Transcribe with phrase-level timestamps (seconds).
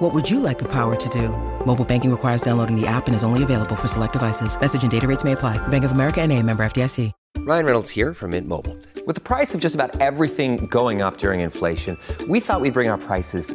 [0.00, 1.28] What would you like the power to do?
[1.66, 4.58] Mobile banking requires downloading the app and is only available for select devices.
[4.58, 5.58] Message and data rates may apply.
[5.68, 7.12] Bank of America and a member FDIC.
[7.40, 8.78] Ryan Reynolds here from Mint Mobile.
[9.06, 12.88] With the price of just about everything going up during inflation, we thought we'd bring
[12.88, 13.54] our prices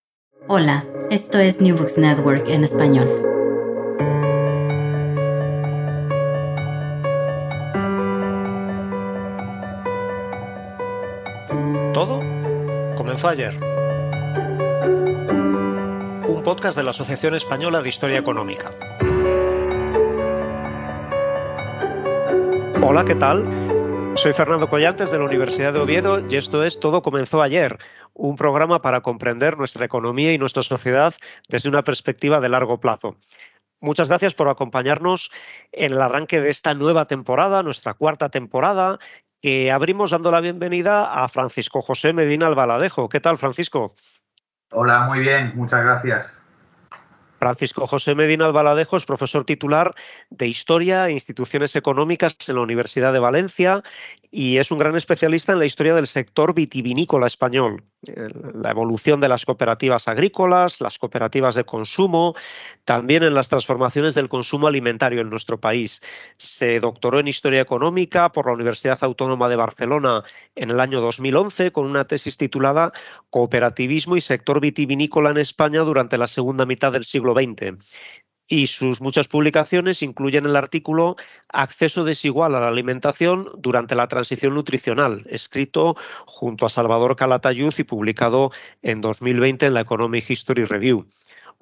[0.47, 3.07] Hola, esto es New Books Network en español.
[11.93, 12.21] Todo
[12.97, 13.55] comenzó ayer.
[16.27, 18.71] Un podcast de la Asociación Española de Historia Económica.
[22.81, 23.45] Hola, ¿qué tal?
[24.15, 27.77] Soy Fernando Collantes de la Universidad de Oviedo y esto es Todo comenzó ayer,
[28.21, 31.13] un programa para comprender nuestra economía y nuestra sociedad
[31.49, 33.17] desde una perspectiva de largo plazo.
[33.79, 35.31] Muchas gracias por acompañarnos
[35.71, 38.99] en el arranque de esta nueva temporada, nuestra cuarta temporada,
[39.41, 43.09] que abrimos dando la bienvenida a Francisco José Medina Albaladejo.
[43.09, 43.91] ¿Qué tal, Francisco?
[44.71, 46.40] Hola, muy bien, muchas gracias.
[47.41, 49.95] Francisco José Medina Albaladejo es profesor titular
[50.29, 53.81] de Historia e Instituciones Económicas en la Universidad de Valencia
[54.29, 57.83] y es un gran especialista en la historia del sector vitivinícola español,
[58.53, 62.35] la evolución de las cooperativas agrícolas, las cooperativas de consumo,
[62.85, 65.99] también en las transformaciones del consumo alimentario en nuestro país.
[66.37, 70.23] Se doctoró en Historia Económica por la Universidad Autónoma de Barcelona
[70.55, 72.91] en el año 2011 con una tesis titulada
[73.31, 77.30] Cooperativismo y sector vitivinícola en España durante la segunda mitad del siglo
[78.47, 81.15] Y sus muchas publicaciones incluyen el artículo
[81.47, 87.83] Acceso desigual a la alimentación durante la transición nutricional, escrito junto a Salvador Calatayud y
[87.83, 91.05] publicado en 2020 en la Economic History Review.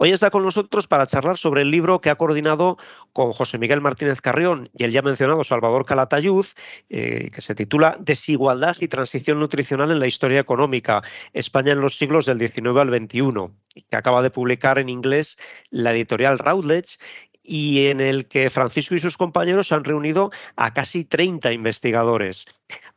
[0.02, 2.78] Hoy está con nosotros para charlar sobre el libro que ha coordinado
[3.12, 6.46] con José Miguel Martínez Carrión y el ya mencionado Salvador Calatayud,
[6.90, 11.98] eh, que se titula Desigualdad y transición nutricional en la historia económica, España en los
[11.98, 15.38] siglos del XIX al XXI, que acaba de publicar en inglés
[15.70, 16.98] la editorial Routledge
[17.44, 22.46] y en el que Francisco y sus compañeros han reunido a casi 30 investigadores.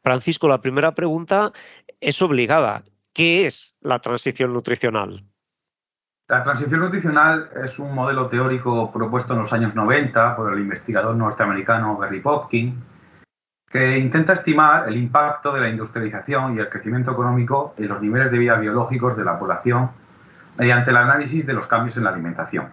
[0.05, 1.53] Francisco, la primera pregunta
[2.01, 2.85] es obligada.
[3.13, 5.25] ¿Qué es la transición nutricional?
[6.29, 11.15] La transición nutricional es un modelo teórico propuesto en los años 90 por el investigador
[11.17, 12.83] norteamericano Barry Popkin,
[13.69, 18.31] que intenta estimar el impacto de la industrialización y el crecimiento económico en los niveles
[18.31, 19.91] de vida biológicos de la población
[20.57, 22.71] mediante el análisis de los cambios en la alimentación.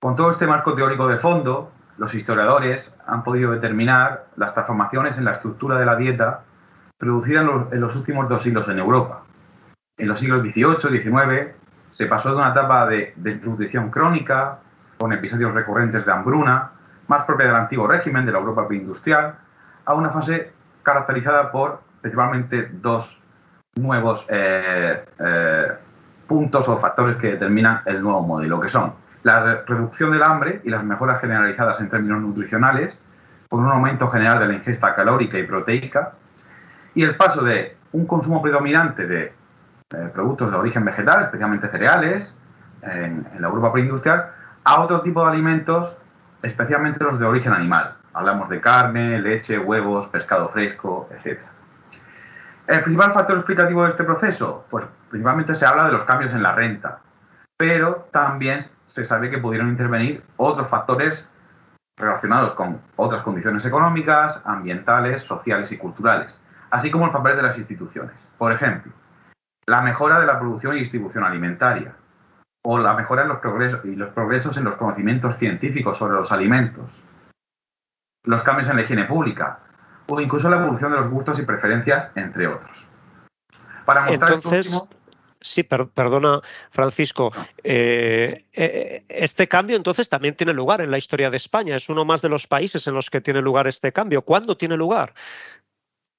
[0.00, 5.24] Con todo este marco teórico de fondo, los historiadores han podido determinar las transformaciones en
[5.24, 6.44] la estructura de la dieta
[6.96, 9.24] producida en los, últimos dos siglos en Europa.
[9.96, 11.54] En los siglos XVIII XIX
[11.98, 14.60] se pasó de una etapa de desnutrición crónica,
[14.98, 16.70] con episodios recurrentes de hambruna,
[17.08, 19.34] más propia del antiguo régimen de la Europa preindustrial,
[19.84, 20.52] a una fase
[20.84, 23.20] caracterizada por principalmente dos
[23.74, 25.72] nuevos eh, eh,
[26.28, 28.92] puntos o factores que determinan el nuevo modelo, que son.
[29.24, 32.96] La re reducción del hambre y las mejoras generalizadas en términos nutricionales,
[33.48, 36.12] con un aumento general de la ingesta calórica y proteica,
[36.94, 39.32] y el paso de un consumo predominante de
[39.94, 42.36] eh, productos de origen vegetal, especialmente cereales,
[42.82, 44.30] en, en, la Europa preindustrial,
[44.64, 45.96] a otro tipo de alimentos,
[46.42, 47.94] especialmente los de origen animal.
[48.12, 51.40] Hablamos de carne, leche, huevos, pescado fresco, etc.
[52.66, 56.42] El principal factor explicativo de este proceso, pues principalmente se habla de los cambios en
[56.42, 56.98] la renta,
[57.56, 61.26] pero también se sabe que pudieron intervenir otros factores
[61.96, 66.38] relacionados con otras condiciones económicas, ambientales, sociales y culturales,
[66.70, 68.14] así como el papel de las instituciones.
[68.36, 68.92] Por ejemplo,
[69.68, 71.94] la mejora de la producción y distribución alimentaria,
[72.64, 76.32] o la mejora en los progresos y los progresos en los conocimientos científicos sobre los
[76.32, 76.90] alimentos,
[78.24, 79.60] los cambios en la higiene pública,
[80.08, 82.84] o incluso la evolución de los gustos y preferencias, entre otros.
[83.84, 84.82] Para mostrar Entonces,
[85.40, 86.40] Sí, perdona,
[86.70, 87.30] Francisco.
[87.62, 91.76] Eh, eh, este cambio entonces también tiene lugar en la historia de España.
[91.76, 94.22] Es uno más de los países en los que tiene lugar este cambio.
[94.22, 95.14] ¿Cuándo tiene lugar?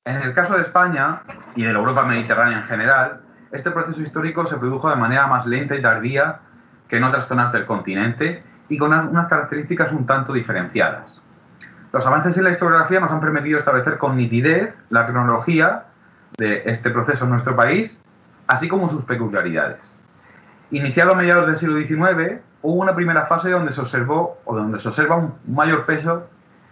[0.06, 1.22] En el caso de España
[1.54, 5.46] y de la Europa mediterránea en general, este proceso histórico se produjo de manera más
[5.46, 6.40] lenta y tardía
[6.88, 11.20] que en otras zonas del continente y con unas características un tanto diferenciadas.
[11.92, 15.86] Los avances en la historiografía nos han permitido establecer con nitidez la cronología
[16.38, 17.98] de este proceso en nuestro país,
[18.48, 19.80] así como sus peculiaridades.
[20.70, 24.80] Iniciado a mediados del siglo XIX, hubo una primera fase donde se observó o donde
[24.80, 26.28] se observa un mayor peso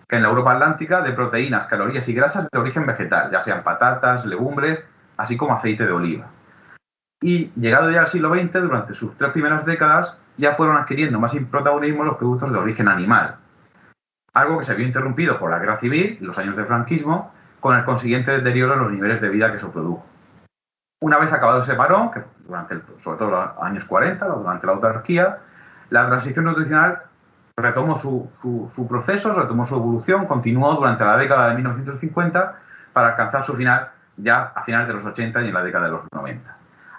[0.07, 3.63] que en la Europa Atlántica de proteínas, calorías y grasas de origen vegetal, ya sean
[3.63, 4.83] patatas, legumbres,
[5.17, 6.27] así como aceite de oliva.
[7.21, 11.33] Y llegado ya al siglo XX, durante sus tres primeras décadas, ya fueron adquiriendo más
[11.49, 13.37] protagonismo los productos de origen animal,
[14.33, 17.75] algo que se vio interrumpido por la guerra civil y los años de franquismo, con
[17.75, 20.05] el consiguiente deterioro en los niveles de vida que se produjo.
[21.01, 25.39] Una vez acabado ese parón, que durante sobre todo los años 40, durante la autarquía,
[25.89, 27.03] la transición nutricional
[27.55, 28.29] retomó su,
[28.71, 32.55] su, proceso, retomó su evolución, continuó durante la década de 1950
[32.93, 35.91] para alcanzar su final ya a finales de los 80 y en la década de
[35.91, 36.56] los 90.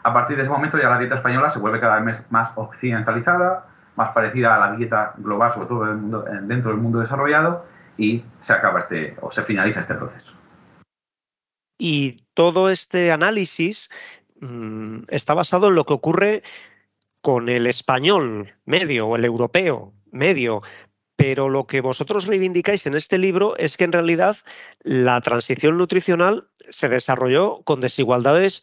[0.08, 3.66] A partir de ese momento ya la dieta española se vuelve cada vez más occidentalizada,
[3.94, 7.66] más parecida a la dieta global, sobre todo dentro del mundo desarrollado,
[7.98, 10.32] y se acaba este, o se finaliza este proceso.
[11.76, 13.90] Y todo este análisis
[14.40, 16.42] mm, está basado en lo que ocurre
[17.20, 20.62] con el español medio o el europeo medio.
[21.16, 24.38] Pero lo que vosotros reivindicáis en este libro es que en realidad
[24.80, 28.62] la transición nutricional se desarrolló con desigualdades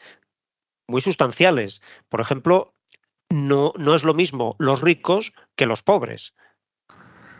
[0.87, 1.81] muy sustanciales.
[2.09, 2.73] Por ejemplo,
[3.29, 6.35] no, no es lo mismo los ricos que los pobres.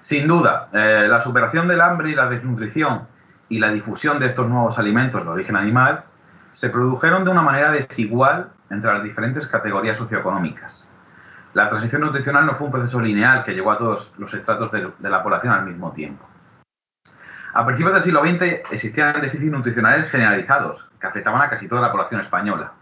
[0.02, 3.08] Sin duda, eh, la superación del hambre y la desnutrición
[3.50, 6.04] y la difusión de estos nuevos alimentos de origen animal
[6.54, 10.84] se produjeron de una manera desigual entre las diferentes categorías socioeconómicas.
[11.54, 14.92] La transición nutricional no fue un proceso lineal que llegó a todos los estratos de,
[14.98, 16.26] de la población al mismo tiempo.
[17.54, 21.92] A principios del siglo XX existían déficits nutricionales generalizados que afectaban a casi toda la
[21.92, 22.74] población española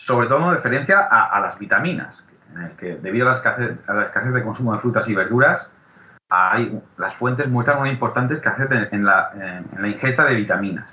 [0.00, 2.24] sobre todo en referencia a, las vitaminas,
[2.54, 5.68] en el que debido a la, escasez, de consumo de frutas y verduras,
[6.30, 9.30] hay, las fuentes muestran una importante escasez en, la,
[9.84, 10.88] ingesta de vitaminas.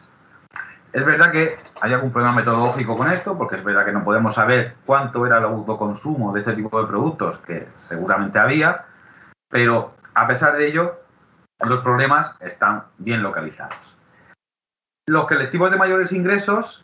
[0.91, 4.35] Es verdad que hay algún problema metodológico con esto, porque es verdad que no podemos
[4.35, 8.87] saber cuánto era el autoconsumo de este tipo de productos, que seguramente había,
[9.47, 10.99] pero a pesar de ello,
[11.65, 13.77] los problemas están bien localizados.
[15.07, 16.83] Los colectivos de mayores ingresos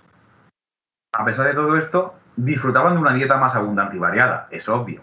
[1.15, 5.01] a pesar de todo esto, disfrutaban de una dieta más abundante y variada, es obvio,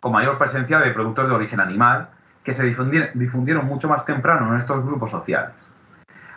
[0.00, 2.08] con mayor presencia de productos de origen animal
[2.42, 5.54] que se difundieron, mucho más temprano en estos grupos sociales.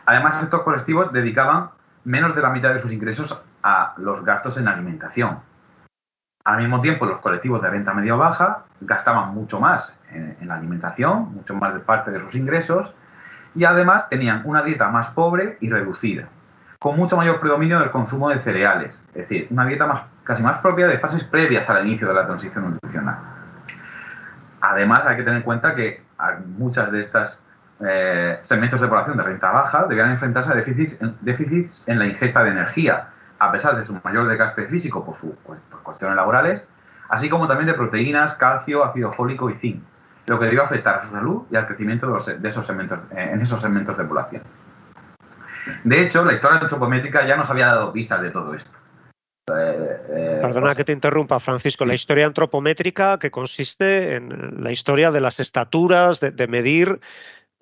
[0.05, 1.71] Además, estos colectivos dedicaban
[2.03, 5.39] menos de la mitad de sus ingresos a los gastos en alimentación.
[6.43, 10.47] Al mismo tiempo, los colectivos de renta media o baja gastaban mucho más en, en
[10.47, 12.93] la alimentación, mucho más de parte de sus ingresos,
[13.55, 16.27] y además tenían una dieta más pobre y reducida
[16.79, 20.59] con mucho mayor predominio del consumo de cereales, es decir, una dieta más, casi más
[20.59, 23.17] propia de fases previas al inicio de la transición nutricional.
[24.61, 26.03] Además, hay que tener en cuenta que
[26.57, 27.37] muchas de estas
[27.81, 32.51] eh, segmentos de población de renta baja debían enfrentarse a déficits, en la ingesta de
[32.51, 35.33] energía, a pesar de su mayor desgaste físico por, sus
[35.83, 36.63] cuestiones laborales,
[37.09, 39.83] así como también de proteínas, calcio, ácido fólico y zinc,
[40.27, 43.97] lo que debió afectar a su salud y al crecimiento de, eh, en esos segmentos
[43.97, 44.41] de población.
[45.83, 48.69] De hecho, la historia antropométrica ya nos había dado pistas de todo esto.
[49.47, 51.85] Eh, eh, Perdona pues que te interrumpa, Francisco.
[51.85, 56.99] La historia antropométrica que consiste en la historia de las estaturas, de, medir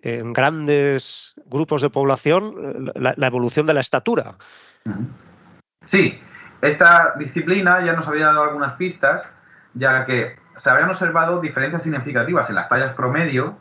[0.02, 4.36] en grandes grupos de población la, evolución de la estatura.
[5.86, 6.20] Sí,
[6.62, 9.24] esta disciplina ya nos había dado algunas pistas,
[9.74, 13.58] ya que se habían observado diferencias significativas en las tallas promedio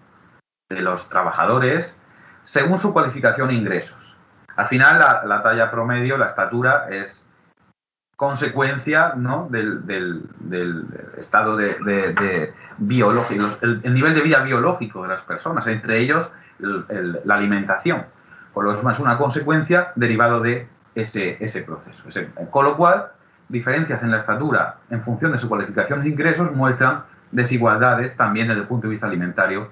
[0.69, 1.95] de los trabajadores
[2.45, 4.02] según su cualificación e ingresos.
[4.57, 7.23] Al final, la, talla promedio, la estatura, es
[8.17, 9.15] consecuencia
[9.49, 10.29] del,
[11.19, 16.29] estado de, biológico, el, nivel de vida biológico de las personas, entre ellos
[16.59, 18.05] la alimentación.
[18.53, 22.03] Por lo es una consecuencia derivado de ese, ese proceso.
[22.51, 23.09] con lo cual,
[23.49, 28.61] diferencias en la estatura en función de su cualificación de ingresos muestran desigualdades también desde
[28.61, 29.69] el punto de vista alimentario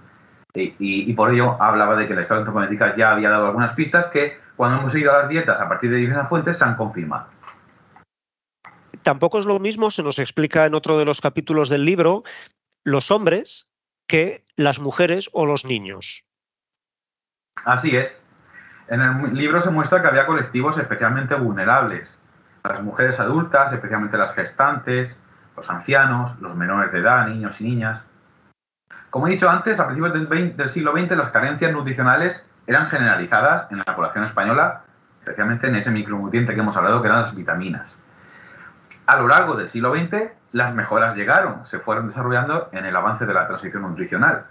[0.55, 4.39] y, por ello hablaba de que la historia antropométrica ya había dado algunas pistas que
[4.57, 7.27] cuando hemos seguido las dietas a partir de diversas fuentes se han confirmado.
[9.03, 12.23] tampoco es lo mismo, se nos explica en otro de los capítulos del libro,
[12.85, 13.67] los hombres
[14.07, 16.25] que las mujeres o los niños.
[17.65, 18.21] Así es.
[18.89, 22.09] En el libro se muestra que había colectivos especialmente vulnerables.
[22.65, 25.17] Las mujeres adultas, especialmente las gestantes,
[25.57, 28.03] los ancianos, los menores de edad, niños y niñas.
[29.11, 33.79] Como he dicho antes, a principios del, siglo XX las carencias nutricionales eran generalizadas en
[33.79, 34.83] la población española,
[35.19, 37.91] especialmente en ese micronutriente que hemos hablado, que eran las vitaminas.
[39.07, 43.27] A lo largo del siglo XX, las mejoras llegaron, se fueron desarrollando en el avance
[43.27, 44.45] de la transición nutricional.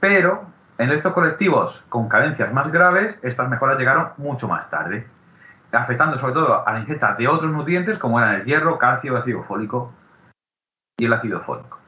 [0.00, 0.46] Pero
[0.78, 5.06] en estos colectivos con carencias más graves, estas mejoras llegaron mucho más tarde,
[5.72, 9.42] afectando sobre todo a la ingesta de otros nutrientes como eran el hierro, calcio, ácido
[9.42, 9.92] fólico
[10.96, 11.83] y el ácido fólico.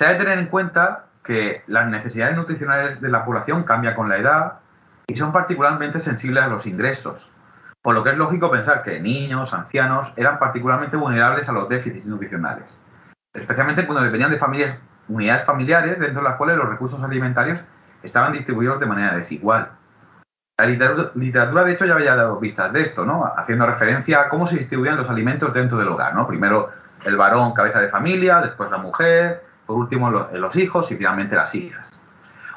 [0.00, 4.08] Se ha de tener en cuenta que las necesidades nutricionales de la población cambian con
[4.08, 4.52] la edad
[5.06, 7.28] y son particularmente sensibles a los ingresos,
[7.82, 12.06] por lo que es lógico pensar que niños, ancianos, eran particularmente vulnerables a los déficits
[12.06, 12.64] nutricionales,
[13.34, 14.78] especialmente cuando dependían de familias,
[15.08, 17.60] unidades familiares dentro de las cuales los recursos alimentarios
[18.02, 19.68] estaban distribuidos de manera desigual.
[20.58, 23.30] La literatura, de hecho, ya había dado vistas de esto, ¿no?
[23.36, 26.14] haciendo referencia a cómo se distribuían los alimentos dentro del hogar.
[26.14, 26.26] ¿no?
[26.26, 26.70] Primero
[27.04, 31.54] el varón, cabeza de familia, después la mujer, por último los hijos y finalmente las
[31.54, 31.90] hijas.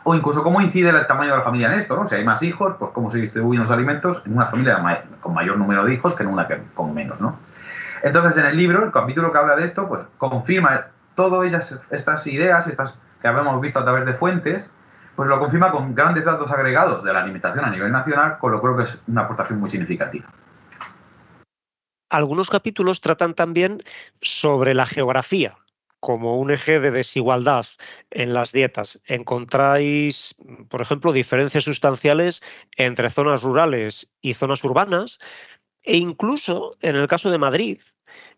[0.03, 2.09] O incluso cómo incide el tamaño de la familia en esto, ¿no?
[2.09, 5.57] Si hay más hijos, pues cómo se distribuyen los alimentos en una familia con mayor
[5.57, 7.37] número de hijos que en una con menos, ¿no?
[8.01, 12.67] Entonces, en el libro, el capítulo que habla de esto, pues confirma todas estas ideas,
[12.67, 14.65] estas que habíamos visto a través de fuentes,
[15.15, 18.61] pues lo confirma con grandes datos agregados de la alimentación a nivel nacional, con lo
[18.61, 20.25] creo que es una aportación muy significativa.
[22.09, 23.79] Algunos capítulos tratan también
[24.21, 25.55] sobre la geografía,
[26.03, 27.65] como un eje de desigualdad
[28.11, 28.99] en las dietas.
[29.05, 30.35] Encontráis,
[30.67, 32.43] por ejemplo, diferencias sustanciales
[32.75, 35.19] entre zonas rurales y zonas urbanas
[35.81, 37.79] e incluso en el caso de Madrid,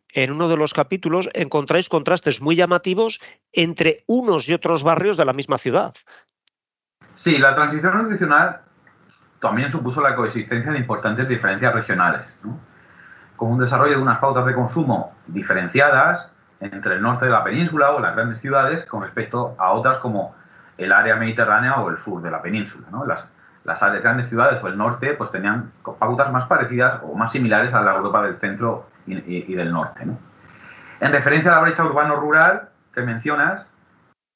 [0.09, 3.19] en uno de los capítulos encontráis contrastes muy llamativos
[3.51, 5.95] entre unos y otros barrios de la misma ciudad.
[7.15, 8.61] Sí, la transición nutricional
[9.41, 12.27] también supuso la coexistencia de importantes diferencias regionales,
[13.35, 17.91] como un desarrollo de unas pautas de consumo diferenciadas entre el norte de la península
[17.91, 20.35] o las grandes ciudades con respecto a otras como
[20.77, 22.87] el área mediterránea o el sur de la península.
[23.05, 23.27] Las,
[23.63, 27.81] las grandes ciudades o el norte pues tenían pautas más parecidas o más similares a
[27.81, 30.03] la Europa del centro y, del norte.
[30.99, 33.65] En referencia a la brecha urbano-rural que mencionas,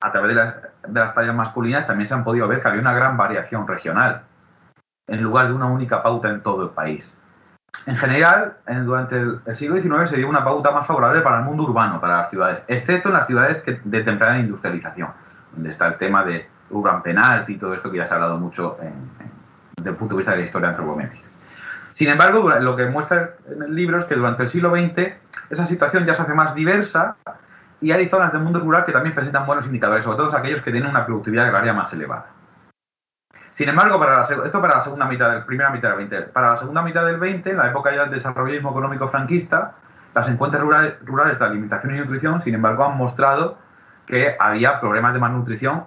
[0.02, 0.56] a través de las,
[0.88, 4.24] de las tallas masculinas también se han podido ver que había una gran variación regional,
[5.08, 7.12] en lugar de una única pauta en todo el país.
[7.86, 11.64] En general, durante el, siglo XIX se dio una pauta más favorable para el mundo
[11.64, 15.10] urbano, para las ciudades, excepto en las ciudades de temprana industrialización,
[15.54, 18.38] donde está el tema de urban penalty y todo esto que ya se ha hablado
[18.38, 18.78] mucho
[19.76, 21.28] desde el punto de vista de la historia antropométrica.
[21.92, 25.14] Sin embargo, lo que muestra en el libro es que durante el siglo XX
[25.50, 27.16] esa situación ya se hace más diversa
[27.82, 30.72] y hay zonas del mundo rural que también presentan buenos indicadores, sobre todo aquellos que
[30.72, 32.28] tienen una productividad agraria más elevada.
[33.60, 36.22] Sin embargo, para esto para la segunda mitad del, primera mitad del 20.
[36.32, 39.74] Para la segunda mitad del 20, la época ya del desarrollismo económico franquista,
[40.16, 43.58] las encuestas rurales, rurales de alimentación y nutrición, sin embargo, han mostrado
[44.06, 45.84] que había problemas de malnutrición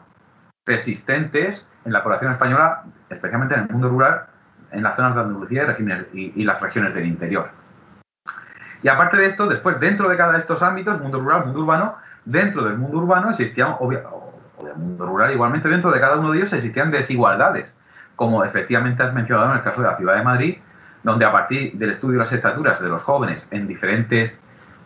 [0.64, 4.26] persistentes en la población española, especialmente en el mundo rural,
[4.71, 5.75] en las zonas de Andalucía
[6.12, 7.49] y, y, las regiones del interior.
[8.83, 11.97] Y aparte de esto, después, dentro de cada de estos ámbitos, mundo rural, mundo urbano,
[12.26, 13.76] dentro del mundo urbano existían,
[14.62, 17.73] del mundo rural, igualmente dentro de cada uno de ellos existían desigualdades,
[18.16, 20.59] como efectivamente has mencionado en el caso de la ciudad de Madrid,
[21.02, 24.38] donde a partir del estudio de las estaturas de los jóvenes en diferentes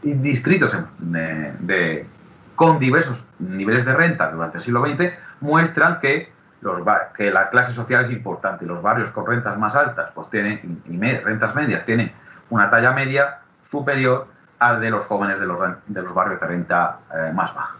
[0.02, 2.06] distritos de,
[2.54, 6.80] con diversos niveles de renta durante el siglo XX, muestran que, los,
[7.16, 8.64] que la clase social es importante.
[8.64, 12.12] Los barrios con rentas más altas pues tienen, y rentas medias tienen
[12.48, 16.98] una talla media superior al de los jóvenes de los, de los barrios de renta
[17.14, 17.76] eh, más baja.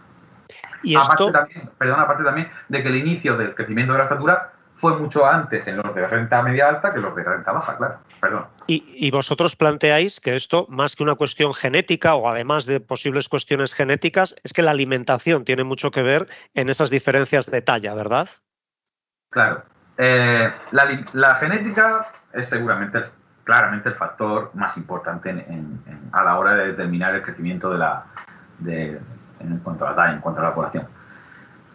[0.83, 4.51] Y aparte también, perdón, aparte también de que el inicio del crecimiento de la estatura
[4.77, 7.97] fue mucho antes en los de renta media alta que los de renta baja, claro.
[8.21, 8.45] Perdón.
[8.67, 13.73] Y, vosotros planteáis que esto, más que una cuestión genética o además de posibles cuestiones
[13.73, 18.27] genéticas, es que la alimentación tiene mucho que ver en esas diferencias de talla, ¿verdad?
[19.29, 19.63] Claro.
[19.97, 23.05] Eh, la, genética es seguramente,
[23.43, 25.45] claramente el factor más importante
[26.11, 28.05] a la hora de determinar el crecimiento de la,
[28.59, 28.99] de,
[29.39, 30.85] en cuanto a la en cuanto a la población.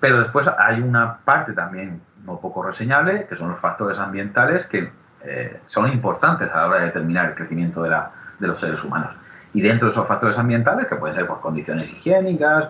[0.01, 4.91] Pero después hay una parte también no poco reseñable, que son los factores ambientales que
[5.25, 8.83] eh, son importantes a la hora de determinar el crecimiento de, la, de, los seres
[8.83, 9.13] humanos.
[9.55, 12.69] Y dentro de esos factores ambientales, que pueden ser por condiciones higiénicas,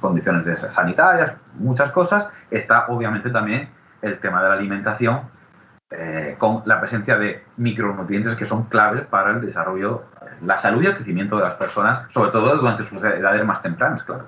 [0.00, 3.68] condiciones sanitarias, muchas cosas, está obviamente también
[4.00, 5.20] el tema de la alimentación,
[5.90, 10.04] eh, con la presencia de micronutrientes que son claves para el desarrollo
[10.42, 14.02] la salud y el crecimiento de las personas, sobre todo durante sus edades más tempranas,
[14.04, 14.26] claro.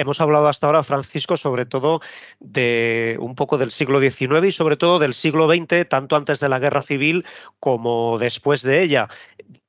[0.00, 2.00] Hemos hablado hasta ahora, Francisco, sobre todo
[2.38, 6.48] de un poco del siglo XIX y sobre todo del siglo XX, tanto antes de
[6.48, 7.26] la guerra civil
[7.58, 9.08] como después de ella.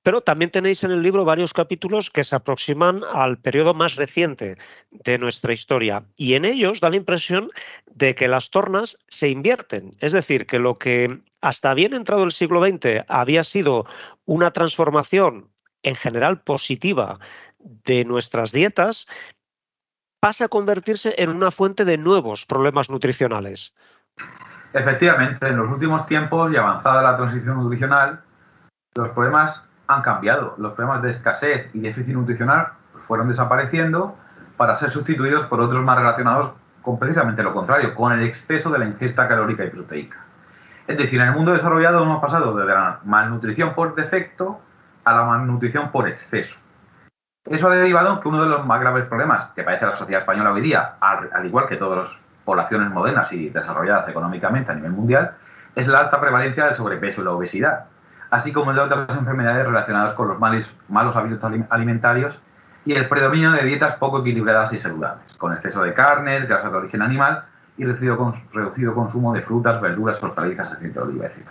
[0.03, 4.57] Pero también tenéis en el libro varios capítulos que se aproximan al periodo más reciente
[4.91, 6.05] de nuestra historia.
[6.15, 7.49] Y en ellos da la impresión
[7.87, 9.97] de que las tornas se invierten.
[9.99, 13.85] Es decir, que lo que hasta bien entrado el siglo XX había sido
[14.23, 15.49] una transformación
[15.83, 17.19] en general positiva
[17.59, 19.07] de nuestras dietas,
[20.21, 23.73] pasa a convertirse en una fuente de nuevos problemas nutricionales.
[24.71, 28.21] Efectivamente, en los últimos tiempos y avanzada la transición nutricional,
[28.95, 30.53] los problemas han cambiado.
[30.59, 32.67] Los problemas de escasez y déficit nutricional
[33.07, 34.15] fueron desapareciendo
[34.57, 36.51] para ser sustituidos por otros más relacionados
[36.83, 40.23] con precisamente lo contrario, con el exceso de la ingesta calórica y proteica.
[40.85, 44.61] Es decir, en el mundo desarrollado hemos pasado de la malnutrición por defecto
[45.03, 46.60] a la malnutrición por exceso.
[47.45, 50.21] Eso ha derivado en que uno de los más graves problemas que padece la sociedad
[50.21, 54.91] española hoy día, al, igual que todas las poblaciones modernas y desarrolladas económicamente a nivel
[54.91, 55.31] mundial,
[55.75, 57.85] es la alta prevalencia del sobrepeso y la obesidad,
[58.29, 62.37] así como el de otras enfermedades relacionadas con los malos hábitos alimentarios
[62.85, 66.77] y el predominio de dietas poco equilibradas y saludables, con exceso de carnes, grasas de
[66.77, 67.43] origen animal
[67.77, 71.47] y reducido, reducido consumo de frutas, verduras, hortalizas, aceite de oliva, etc.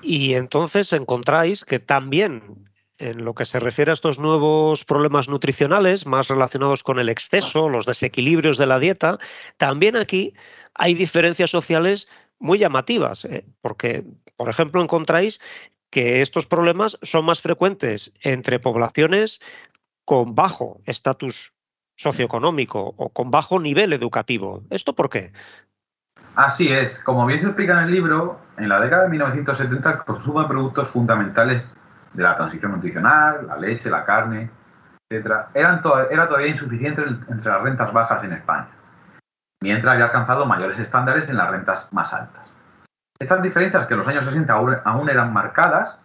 [0.00, 2.67] Y entonces encontráis que también
[2.98, 7.68] en lo que se refiere a estos nuevos problemas nutricionales, más relacionados con el exceso,
[7.68, 9.18] los desequilibrios de la dieta,
[9.56, 10.34] también aquí
[10.74, 13.44] hay diferencias sociales muy llamativas, ¿eh?
[13.60, 14.04] porque,
[14.36, 15.40] por ejemplo, encontráis
[15.90, 19.40] que estos problemas son más frecuentes entre poblaciones
[20.04, 21.52] con bajo estatus
[21.96, 24.62] socioeconómico o con bajo nivel educativo.
[24.70, 25.32] ¿Esto por qué?
[26.36, 26.98] Así es.
[27.00, 30.88] Como bien se explica en el libro, en la década de 1970 el de productos
[30.88, 31.64] fundamentales
[32.12, 34.50] de la transición nutricional, la leche, la carne,
[35.08, 38.68] etcétera, eran era todavía insuficiente entre las rentas bajas en España,
[39.60, 42.52] mientras había alcanzado mayores estándares en las rentas más altas.
[43.18, 44.52] Estas diferencias, que en los años 60
[44.84, 45.98] aún eran marcadas,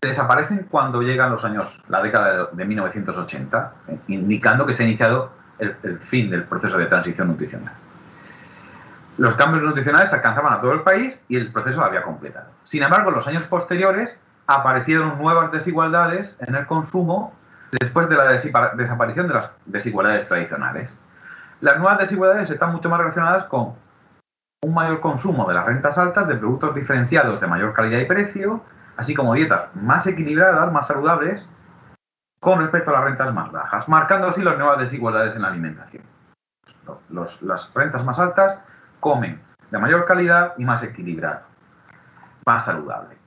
[0.00, 3.72] desaparecen cuando llegan los años, la década de 1980,
[4.08, 7.74] indicando que se ha iniciado el, el fin del proceso de transición nutricional.
[9.18, 12.46] Los cambios nutricionales alcanzaban a todo el país y el proceso había completado.
[12.64, 14.10] Sin embargo, en los años posteriores
[14.50, 17.32] aparecieron nuevas desigualdades en el consumo
[17.70, 18.32] después de la
[18.74, 20.90] desaparición de las desigualdades tradicionales.
[21.60, 23.74] Las nuevas desigualdades están mucho más relacionadas con
[24.62, 28.60] un mayor consumo de las rentas altas de productos diferenciados de mayor calidad y precio,
[28.96, 31.46] así como dietas más equilibradas, más saludables,
[32.40, 36.02] con respecto a las rentas más bajas, marcando así las nuevas desigualdades en la alimentación.
[37.10, 38.58] las rentas más altas
[38.98, 41.42] comen de mayor calidad y más equilibrado,
[42.44, 43.19] más saludable.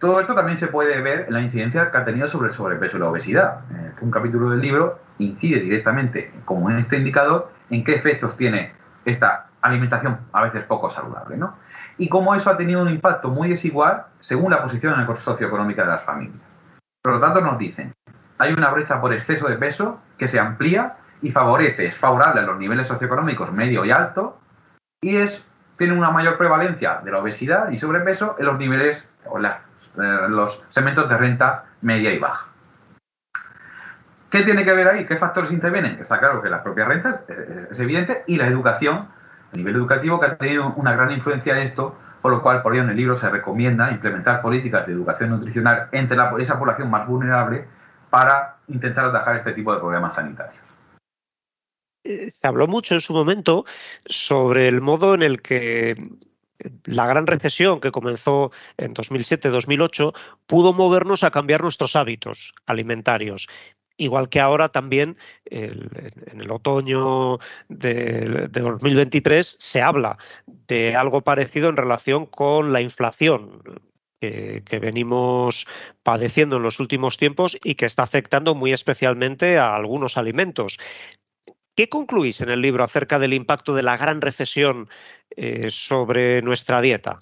[0.00, 2.96] Todo esto también se puede ver en la incidencia que ha tenido sobre el sobrepeso
[2.96, 3.62] y la obesidad.
[3.72, 8.72] Eh, un capítulo del libro incide directamente, como en este indicador, en qué efectos tiene
[9.04, 11.56] esta alimentación a veces poco saludable, ¿no?
[11.96, 16.04] Y cómo eso ha tenido un impacto muy desigual según la posición socioeconómica de las
[16.04, 16.38] familias.
[17.02, 17.92] Por lo tanto, nos dicen,
[18.38, 22.44] hay una brecha por exceso de peso que se amplía y favorece, es favorable a
[22.44, 24.38] los niveles socioeconómicos medio y alto,
[25.02, 25.44] y es,
[25.76, 29.67] tiene una mayor prevalencia de la obesidad y sobrepeso en los niveles o la eh,
[29.98, 32.46] los segmentos de renta media y baja.
[34.30, 35.06] ¿Qué tiene que ver ahí?
[35.06, 35.98] ¿Qué factores intervienen?
[36.00, 37.20] Está claro que las propias rentas,
[37.70, 39.08] es evidente, y la educación,
[39.52, 42.74] a nivel educativo, que ha tenido una gran influencia en esto, por lo cual, por
[42.74, 47.06] ello, en el libro se recomienda implementar políticas de educación nutricional entre esa población más
[47.06, 47.66] vulnerable
[48.10, 50.62] para intentar atajar este tipo de problemas sanitarios.
[52.04, 53.64] Eh, se habló mucho en su momento
[54.06, 55.96] sobre el modo en el que
[56.84, 60.14] la gran recesión que comenzó en 2007-2008
[60.46, 63.48] pudo movernos a cambiar nuestros hábitos alimentarios.
[64.00, 65.16] Igual que ahora también
[65.46, 73.60] en el otoño de, 2023 se habla de algo parecido en relación con la inflación,
[74.20, 75.66] que, venimos
[76.02, 80.78] padeciendo en los últimos tiempos y que está afectando muy especialmente a algunos alimentos.
[81.78, 84.88] ¿Qué concluís en el libro acerca del impacto de la gran recesión
[85.30, 87.18] eh, sobre nuestra dieta?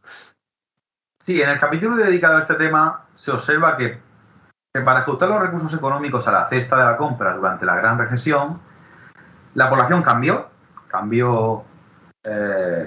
[1.23, 3.99] Sí, en el capítulo dedicado a este tema se observa que,
[4.83, 8.59] para ajustar los recursos económicos a la cesta de la compra durante la gran recesión,
[9.53, 10.49] la población cambió,
[10.88, 11.62] cambió
[12.25, 12.87] eh,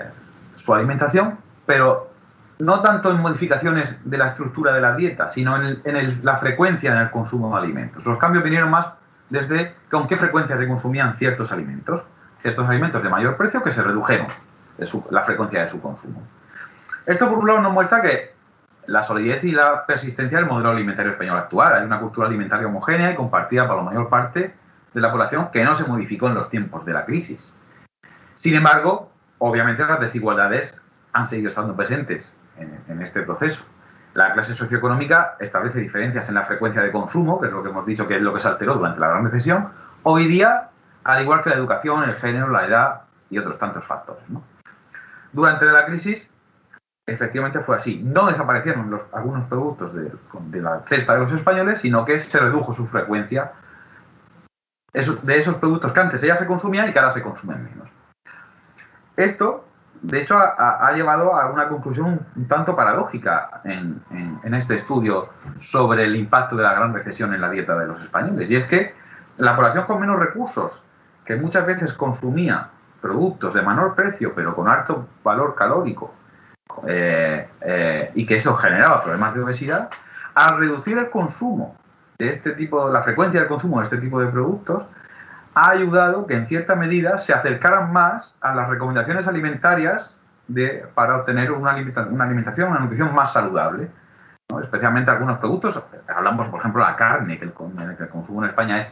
[0.57, 2.09] su alimentación, pero
[2.57, 6.97] no tanto en modificaciones de la estructura de la dieta, sino en, la frecuencia en
[6.97, 8.03] el consumo de alimentos.
[8.03, 8.87] Los cambios vinieron más
[9.29, 12.03] desde con qué frecuencia se consumían ciertos alimentos,
[12.41, 14.27] ciertos alimentos de mayor precio que se redujeron
[15.11, 16.21] la frecuencia de su consumo.
[17.05, 18.33] Esto por un lado nos muestra que
[18.87, 21.73] la solidez y la persistencia del modelo alimentario español actual.
[21.75, 24.53] Hay una cultura alimentaria homogénea y compartida por la mayor parte
[24.93, 27.53] de la población que no se modificó en los tiempos de la crisis.
[28.35, 30.73] Sin embargo, obviamente las desigualdades
[31.13, 33.61] han seguido estando presentes en, este proceso.
[34.19, 37.85] La clase socioeconómica establece diferencias en la frecuencia de consumo, que es lo que hemos
[37.85, 39.69] dicho que es lo que se alteró durante la Gran Recesión.
[40.03, 40.71] Hoy día,
[41.05, 44.21] al igual que la educación, el género, la edad y otros tantos factores.
[45.31, 46.29] Durante la crisis,
[47.07, 48.01] efectivamente fue así.
[48.03, 50.11] No desaparecieron algunos productos de,
[50.59, 53.53] la cesta de los españoles, sino que se redujo su frecuencia
[54.91, 57.87] de esos productos que antes ya se consumían y que ahora se consumen menos.
[59.15, 59.65] Esto,
[60.01, 64.01] de hecho, ha, llevado a una conclusión un tanto paradójica en,
[64.53, 68.49] este estudio sobre el impacto de la gran recesión en la dieta de los españoles.
[68.49, 68.93] Y es que
[69.37, 70.71] la población con menos recursos,
[71.25, 72.69] que muchas veces consumía
[73.01, 76.13] productos de menor precio, pero con alto valor calórico,
[76.87, 79.89] eh, eh, y que eso generaba problemas de obesidad,
[80.33, 81.75] al reducir el consumo
[82.17, 84.83] de este tipo, la frecuencia de consumo de este tipo de productos,
[85.53, 90.09] ha ayudado que en cierta medida se acercaran más a las recomendaciones alimentarias
[90.47, 91.75] de, para obtener una,
[92.09, 93.89] una alimentación, una nutrición más saludable.
[94.63, 98.91] Especialmente algunos productos, hablamos por ejemplo de la carne, que el, consumo en España es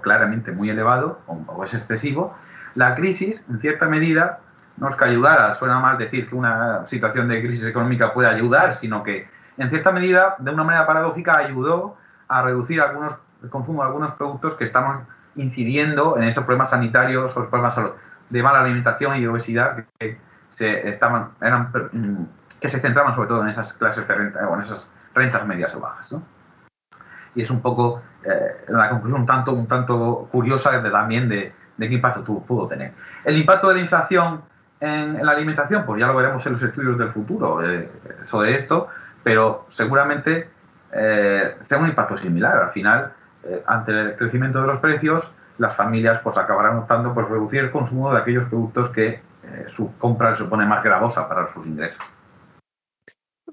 [0.00, 2.34] claramente muy elevado o es excesivo,
[2.74, 4.40] la crisis, en cierta medida,
[4.78, 8.74] no es que ayudara, suena mal decir que una situación de crisis económica puede ayudar,
[8.76, 11.96] sino que en cierta medida, de una manera paradójica, ayudó
[12.28, 17.36] a reducir algunos, el consumo de algunos productos que estaban incidiendo en esos problemas sanitarios
[17.36, 17.76] o problemas
[18.30, 20.18] de mala alimentación y obesidad que
[20.50, 21.72] se estaban eran,
[22.60, 25.74] que se centraban sobre todo en esas clases de renta o en esas rentas medias
[25.74, 26.14] o bajas
[27.34, 31.52] y es un poco eh, la conclusión un tanto un tanto curiosa de, también de,
[31.76, 32.92] de qué impacto pudo tener
[33.24, 34.42] el impacto de la inflación
[34.82, 35.86] en, la alimentación?
[35.86, 37.88] Pues ya lo veremos en los estudios del futuro eh,
[38.26, 38.88] sobre esto,
[39.22, 40.50] pero seguramente
[40.92, 42.56] eh, sea un impacto similar.
[42.64, 43.12] Al final,
[43.44, 45.24] eh, ante el crecimiento de los precios,
[45.58, 49.20] las familias pues acabarán optando por reducir el consumo de aquellos productos que
[49.74, 52.02] su compra supone más gravosa para sus ingresos.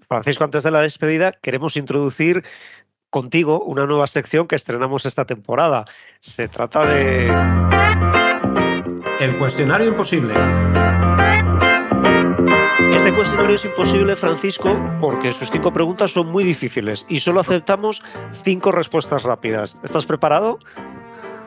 [0.08, 2.44] Francisco, antes de la despedida, queremos introducir
[3.10, 5.86] contigo una nueva sección que estrenamos esta temporada.
[6.20, 7.28] Se trata de...
[9.20, 10.34] El cuestionario imposible.
[12.92, 18.02] Este cuestionario es imposible, Francisco, porque sus cinco preguntas son muy difíciles y solo aceptamos
[18.32, 19.78] cinco respuestas rápidas.
[19.84, 20.60] ¿Estás preparado?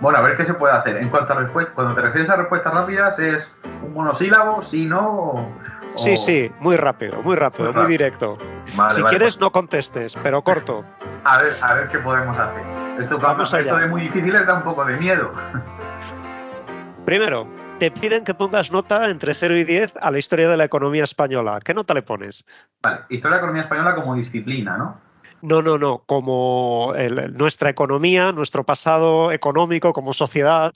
[0.00, 0.96] Bueno, a ver qué se puede hacer.
[0.96, 3.48] En cuanto a respuestas, cuando te refieres a respuestas rápidas, ¿es
[3.84, 4.62] un monosílabo?
[4.62, 5.46] Si no.
[5.96, 8.38] Sí, sí, muy rápido, muy rápido, muy, directo.
[8.90, 10.84] si quieres, pues- no contestes, pero corto.
[11.24, 12.62] A ver, a ver qué podemos hacer.
[13.00, 15.32] Esto, Vamos esto de muy difíciles da un poco de miedo.
[17.04, 17.46] Primero,
[17.82, 21.02] te piden que pongas nota entre 0 y 10 a la historia de la economía
[21.02, 21.58] española.
[21.64, 22.44] ¿Qué nota le pones?
[22.80, 25.00] Vale, historia de la economía española como disciplina, ¿no?
[25.40, 26.94] No, no, no, como
[27.32, 30.72] nuestra economía, nuestro pasado económico como sociedad.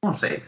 [0.00, 0.42] Un 6.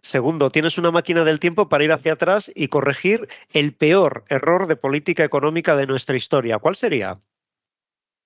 [0.00, 4.68] Segundo, tienes una máquina del tiempo para ir hacia atrás y corregir el peor error
[4.68, 6.58] de política económica de nuestra historia.
[6.58, 7.20] ¿Cuál sería?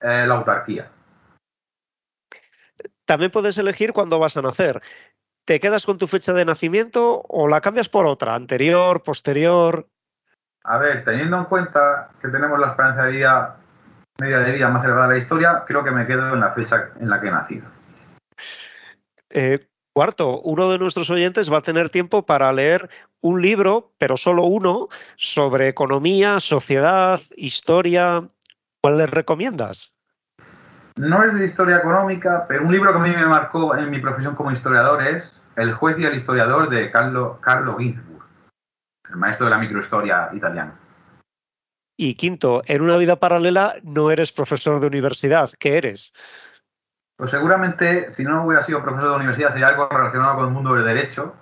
[0.01, 0.93] Eh, la autarquía.
[3.05, 4.81] También puedes elegir cuándo vas a nacer.
[5.45, 9.89] ¿Te quedas con tu fecha de nacimiento o la cambias por otra, anterior, posterior?
[10.65, 13.57] A ver, teniendo en cuenta que tenemos la esperanza de vida
[14.21, 16.91] media de vida más elevada de la historia, creo que me quedo en la fecha
[17.01, 17.67] en la que he nacido.
[19.31, 22.89] Eh, cuarto, uno de nuestros oyentes va a tener tiempo para leer
[23.21, 28.23] un libro, pero solo uno, sobre economía, sociedad, historia.
[28.81, 29.94] ¿Cuál les recomiendas?
[30.97, 33.99] No es de historia económica, pero un libro que a mí me marcó en mi
[33.99, 38.25] profesión como historiador es El juez y el historiador de Carlo, Carlo Ginzburg,
[39.11, 40.79] el maestro de la microhistoria italiana.
[41.97, 46.13] Y quinto, en una vida paralela no eres profesor de universidad, ¿qué eres?
[47.17, 50.75] Pues seguramente, si no hubiera sido profesor de universidad, sería algo relacionado con el mundo
[50.75, 51.35] del derecho,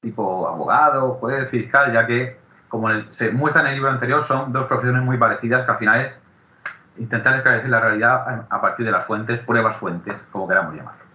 [0.00, 4.66] tipo abogado, juez, fiscal, ya que, como se muestra en el libro anterior, son dos
[4.66, 6.18] profesiones muy parecidas que al final es
[6.98, 11.10] intentar esclarecer la realidad a partir de las fuentes, pruebas fuentes, como queramos llamarlo.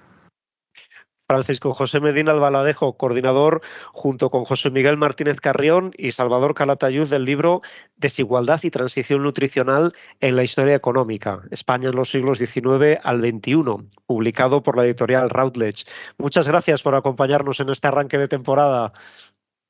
[1.28, 3.62] Francisco José Medina Albaladejo, coordinador
[3.94, 7.64] junto con José Miguel Martínez Carrión y Salvador Calatayud del libro
[7.96, 13.64] Desigualdad y Transición Nutricional en la Historia Económica, España en los siglos XIX al XXI,
[14.06, 15.86] publicado por la editorial Routledge.
[16.20, 18.94] Muchas gracias por acompañarnos en este arranque de temporada.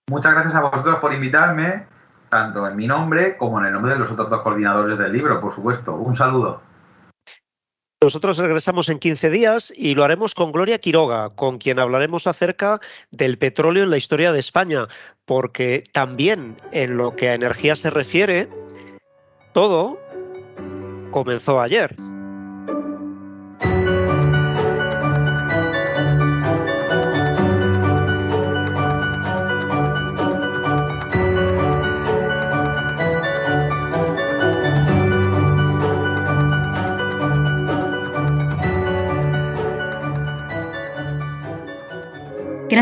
[0.10, 1.88] Muchas gracias a vosotros por invitarme
[2.30, 5.40] tanto en mi nombre como en el nombre de los otros dos coordinadores del libro,
[5.40, 5.96] por supuesto.
[5.96, 6.62] Un saludo.
[8.02, 12.80] Nosotros regresamos en 15 días y lo haremos con Gloria Quiroga, con quien hablaremos acerca
[13.10, 14.88] del petróleo en la historia de España,
[15.26, 18.48] porque también en lo que a energía se refiere,
[19.54, 20.00] todo
[21.10, 21.96] comenzó ayer.